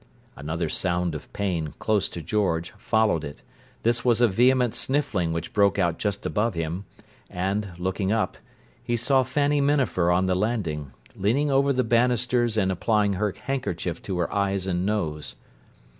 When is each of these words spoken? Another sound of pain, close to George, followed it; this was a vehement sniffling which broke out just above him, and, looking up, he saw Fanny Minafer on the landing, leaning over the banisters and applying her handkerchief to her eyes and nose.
Another 0.35 0.67
sound 0.67 1.13
of 1.13 1.31
pain, 1.31 1.75
close 1.77 2.09
to 2.09 2.23
George, 2.23 2.71
followed 2.71 3.23
it; 3.23 3.43
this 3.83 4.03
was 4.03 4.19
a 4.19 4.27
vehement 4.27 4.73
sniffling 4.73 5.31
which 5.31 5.53
broke 5.53 5.77
out 5.77 5.99
just 5.99 6.25
above 6.25 6.55
him, 6.55 6.85
and, 7.29 7.69
looking 7.77 8.11
up, 8.11 8.35
he 8.83 8.97
saw 8.97 9.21
Fanny 9.21 9.61
Minafer 9.61 10.09
on 10.09 10.25
the 10.25 10.33
landing, 10.35 10.91
leaning 11.15 11.51
over 11.51 11.71
the 11.71 11.83
banisters 11.83 12.57
and 12.57 12.71
applying 12.71 13.13
her 13.13 13.35
handkerchief 13.43 14.01
to 14.01 14.17
her 14.17 14.33
eyes 14.33 14.65
and 14.65 14.87
nose. 14.87 15.35